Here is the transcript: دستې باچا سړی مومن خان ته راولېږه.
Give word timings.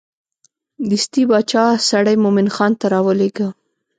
دستې 0.89 1.21
باچا 1.29 1.65
سړی 1.89 2.15
مومن 2.23 2.47
خان 2.55 2.71
ته 2.79 2.85
راولېږه. 2.93 3.47